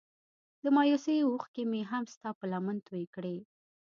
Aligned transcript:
د 0.63 0.65
مايوسۍ 0.75 1.17
اوښکې 1.23 1.63
مې 1.71 1.81
هم 1.91 2.03
ستا 2.13 2.29
په 2.39 2.45
لمن 2.51 2.77
توی 2.87 3.03
کړې. 3.15 3.37